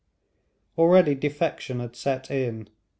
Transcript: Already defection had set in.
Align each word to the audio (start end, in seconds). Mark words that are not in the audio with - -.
Already 0.79 1.13
defection 1.13 1.79
had 1.79 1.95
set 1.95 2.31
in. 2.31 2.69